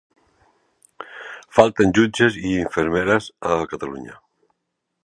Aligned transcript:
Falten 1.57 1.93
jutges 1.99 2.41
i 2.41 2.55
infermeres 2.63 3.31
a 3.53 3.61
Catalunya. 3.75 4.19